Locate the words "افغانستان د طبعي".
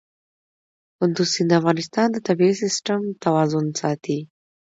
1.61-2.53